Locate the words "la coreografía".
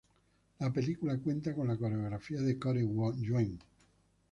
1.67-2.41